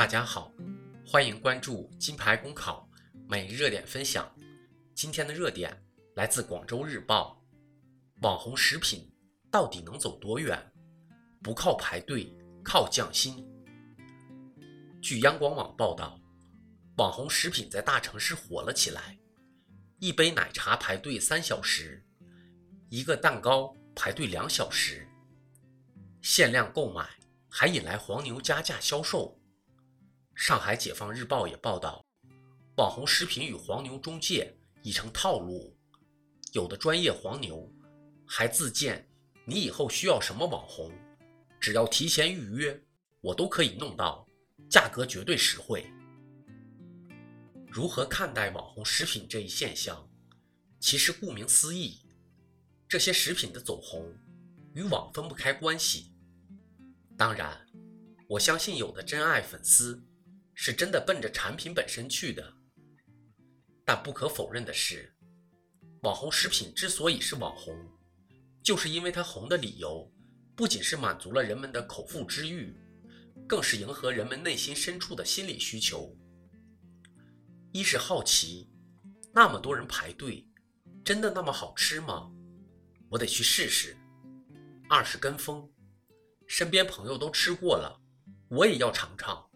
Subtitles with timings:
[0.00, 0.50] 大家好，
[1.06, 2.88] 欢迎关注金牌公考
[3.28, 4.34] 每日热点分享。
[4.94, 5.78] 今天的热点
[6.14, 7.44] 来自广州日报：
[8.22, 9.12] 网红食品
[9.50, 10.58] 到底能走多远？
[11.42, 12.34] 不靠排队，
[12.64, 13.46] 靠匠心。
[15.02, 16.18] 据央广网报道，
[16.96, 19.18] 网红食品在大城市火了起来，
[19.98, 22.02] 一杯奶茶排队三小时，
[22.88, 25.06] 一个蛋糕排队两小时，
[26.22, 27.06] 限量购买
[27.50, 29.38] 还引来黄牛加价销售。
[30.40, 32.02] 上海解放日报也报道，
[32.78, 35.76] 网红食品与黄牛中介已成套路，
[36.54, 37.70] 有的专业黄牛
[38.26, 39.06] 还自荐
[39.44, 40.90] ：“你以后需要什么网红，
[41.60, 42.82] 只要提前预约，
[43.20, 44.26] 我都可以弄到，
[44.70, 45.84] 价格绝对实惠。”
[47.68, 50.08] 如何看待网红食品这一现象？
[50.80, 52.00] 其实顾名思义，
[52.88, 54.10] 这些食品的走红
[54.72, 56.14] 与网分不开关系。
[57.14, 57.66] 当然，
[58.26, 60.02] 我相信有的真爱粉丝。
[60.62, 62.52] 是真的奔着产品本身去的，
[63.82, 65.10] 但不可否认的是，
[66.02, 67.74] 网红食品之所以是网红，
[68.62, 70.12] 就是因为它红的理由
[70.54, 72.76] 不仅是满足了人们的口腹之欲，
[73.48, 76.14] 更是迎合人们内心深处的心理需求。
[77.72, 78.70] 一是好奇，
[79.32, 80.46] 那么多人排队，
[81.02, 82.30] 真的那么好吃吗？
[83.08, 83.96] 我得去试试。
[84.90, 85.66] 二是跟风，
[86.46, 87.98] 身边朋友都吃过了，
[88.50, 89.49] 我也要尝尝。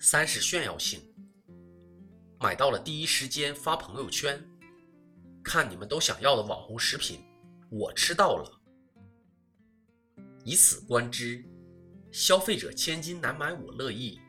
[0.00, 1.02] 三是炫耀性，
[2.38, 4.40] 买到了第一时间发朋友圈，
[5.42, 7.20] 看你们都想要的网红食品，
[7.68, 8.60] 我吃到了。
[10.44, 11.44] 以此观之，
[12.12, 14.20] 消费者千金难买我乐意，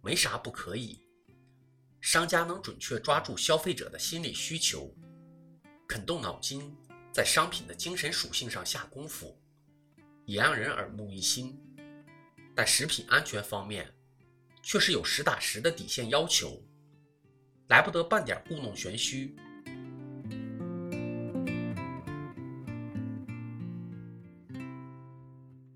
[0.00, 1.00] 没啥不可以。
[2.00, 4.94] 商家能准确抓住消费者的心理需求，
[5.88, 6.72] 肯动脑筋
[7.12, 9.36] 在商品的精神属性上下功夫，
[10.24, 11.60] 也让人耳目一新。
[12.54, 13.92] 但食品安全方面，
[14.64, 16.64] 却是有实打实的底线要求，
[17.68, 19.36] 来不得半点故弄玄虚。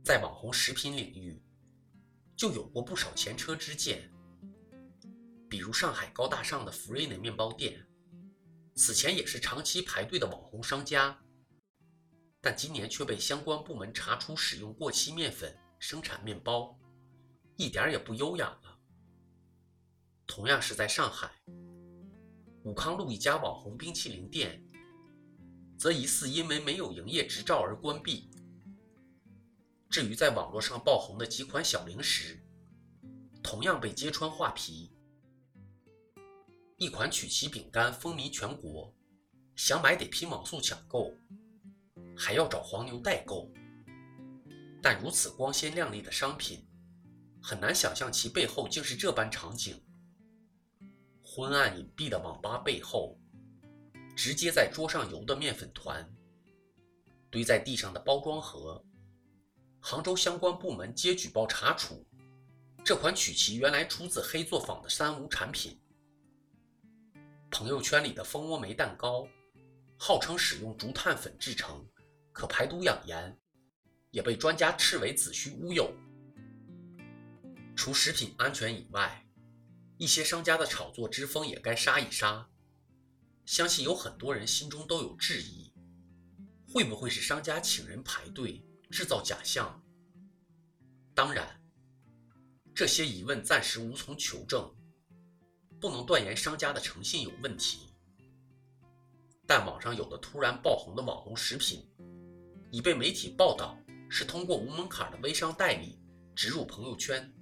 [0.02, 1.38] 在网红食品领域，
[2.34, 4.10] 就有过不少前车之鉴，
[5.50, 7.86] 比如上海高大上的福瑞内面包店，
[8.74, 11.14] 此前也是长期排队的网红商家，
[12.40, 16.74] 但今年却被相关部门查出使用过期面粉生产面包，
[17.56, 18.77] 一点也不优雅了。
[20.28, 21.28] 同样是在上海，
[22.62, 24.62] 武康路一家网红冰淇淋店，
[25.76, 28.30] 则疑似因为没有营业执照而关闭。
[29.88, 32.38] 至于在网络上爆红的几款小零食，
[33.42, 34.92] 同样被揭穿画皮。
[36.76, 38.94] 一款曲奇饼干风靡全国，
[39.56, 41.12] 想买得拼网速抢购，
[42.14, 43.50] 还要找黄牛代购。
[44.82, 46.68] 但如此光鲜亮丽的商品，
[47.42, 49.82] 很难想象其背后竟是这般场景。
[51.30, 53.14] 昏暗隐蔽的网吧背后，
[54.16, 56.10] 直接在桌上游的面粉团，
[57.28, 58.82] 堆在地上的包装盒。
[59.78, 62.02] 杭州相关部门皆举报查处，
[62.82, 65.78] 这款曲奇原来出自黑作坊的三无产品。
[67.50, 69.28] 朋友圈里的蜂窝煤蛋糕，
[69.98, 71.86] 号称使用竹炭粉制成，
[72.32, 73.38] 可排毒养颜，
[74.12, 75.94] 也被专家斥为子虚乌有。
[77.76, 79.27] 除食品安全以外，
[79.98, 82.48] 一些商家的炒作之风也该杀一杀，
[83.44, 85.72] 相信有很多人心中都有质疑：
[86.72, 89.82] 会不会是商家请人排队制造假象？
[91.16, 91.60] 当然，
[92.72, 94.72] 这些疑问暂时无从求证，
[95.80, 97.92] 不能断言商家的诚信有问题。
[99.48, 101.84] 但网上有的突然爆红的网红食品，
[102.70, 103.76] 已被媒体报道
[104.08, 105.98] 是通过无门槛的微商代理
[106.36, 107.34] 植入朋友圈。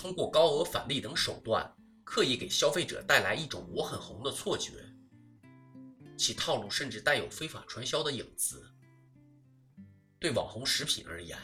[0.00, 1.70] 通过高额返利等手段，
[2.04, 4.72] 刻意给消费者带来一种“我很红”的错觉，
[6.16, 8.66] 其套路甚至带有非法传销的影子。
[10.18, 11.38] 对网红食品而言，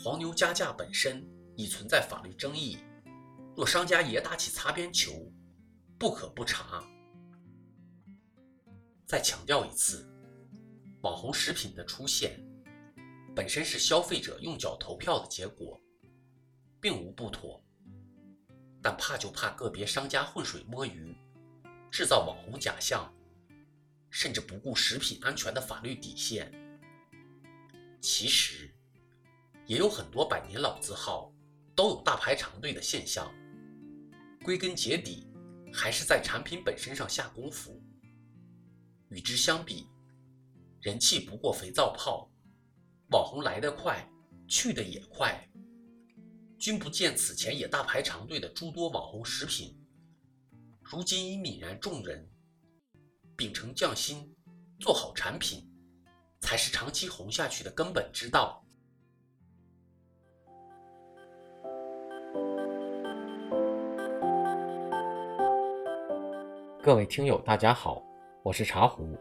[0.00, 2.78] 黄牛加价本身已存在法律争议，
[3.56, 5.28] 若商家也打起擦边球，
[5.98, 6.84] 不可不查。
[9.04, 10.08] 再强调一次，
[11.00, 12.40] 网红食品的出现，
[13.34, 15.77] 本身是消费者用脚投票的结果。
[16.80, 17.62] 并无不妥，
[18.82, 21.16] 但怕就怕个别商家浑水摸鱼，
[21.90, 23.12] 制造网红假象，
[24.10, 26.52] 甚至不顾食品安全的法律底线。
[28.00, 28.72] 其实，
[29.66, 31.32] 也有很多百年老字号
[31.74, 33.32] 都有大排长队的现象。
[34.44, 35.26] 归根结底，
[35.72, 37.82] 还是在产品本身上下功夫。
[39.08, 39.88] 与之相比，
[40.80, 42.30] 人气不过肥皂泡，
[43.10, 44.08] 网红来得快，
[44.46, 45.47] 去的也快。
[46.58, 49.78] 君不见此前也大排长队的诸多网红食品，
[50.82, 52.28] 如今已泯然众人。
[53.36, 54.34] 秉承匠心，
[54.80, 55.64] 做好产品，
[56.40, 58.64] 才是长期红下去的根本之道。
[66.82, 68.02] 各位听友，大家好，
[68.42, 69.16] 我是茶壶。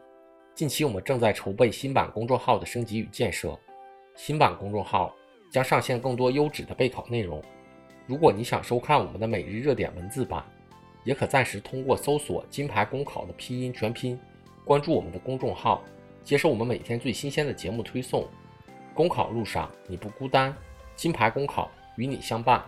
[0.55, 3.55] 近期我们正在筹备新版公众号的升级与建设，
[4.15, 5.15] 新版公众号
[5.49, 7.44] 将上线更多优质的备考内容。
[8.05, 10.44] 如果你想收看我们的每日热点文字版，
[11.03, 14.19] 也可暂时通过搜索“金牌公考”的拼音全拼，
[14.65, 15.83] 关注我们的公众号，
[16.23, 18.27] 接受我们每天最新鲜的节目推送。
[18.94, 20.55] 公考路上你不孤单，
[20.95, 22.63] 金牌公考与你相伴。